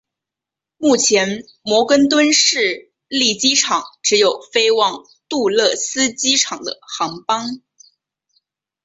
[0.77, 7.61] 目前摩根敦市立机场只有飞往杜勒斯机场的航班。